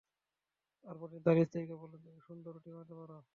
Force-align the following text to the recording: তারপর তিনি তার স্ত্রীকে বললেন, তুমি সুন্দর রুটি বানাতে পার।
তারপর 0.85 1.07
তিনি 1.11 1.21
তার 1.25 1.37
স্ত্রীকে 1.41 1.75
বললেন, 1.81 1.99
তুমি 2.05 2.19
সুন্দর 2.27 2.51
রুটি 2.53 2.69
বানাতে 2.71 2.93
পার। 2.99 3.11